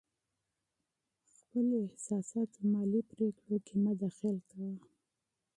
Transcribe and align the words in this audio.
خپل 1.35 1.67
احساسات 1.85 2.47
په 2.55 2.61
مالي 2.73 3.01
پرېکړو 3.11 3.57
کې 3.65 3.75
مه 3.83 3.93
دخیل 4.03 4.37
کوه. 4.51 4.71